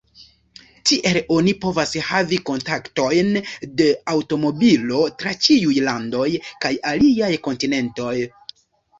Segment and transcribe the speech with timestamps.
[0.91, 3.27] Tiel oni povas havi kontaktojn
[3.81, 6.25] de aŭtomobilo tra ĉiuj landoj
[6.65, 8.15] kaj aliaj kontinentoj.